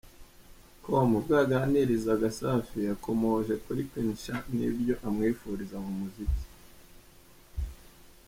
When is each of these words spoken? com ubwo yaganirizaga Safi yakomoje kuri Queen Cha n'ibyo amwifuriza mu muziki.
com 0.83 1.09
ubwo 1.17 1.31
yaganirizaga 1.39 2.27
Safi 2.39 2.79
yakomoje 2.89 3.53
kuri 3.63 3.81
Queen 3.89 4.09
Cha 4.23 4.35
n'ibyo 4.55 4.93
amwifuriza 5.07 5.77
mu 5.85 5.91
muziki. 5.99 6.43